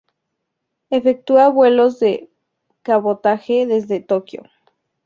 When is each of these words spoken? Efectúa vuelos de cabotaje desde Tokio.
Efectúa 0.89 1.49
vuelos 1.49 1.99
de 1.99 2.27
cabotaje 2.81 3.67
desde 3.67 3.99
Tokio. 3.99 4.41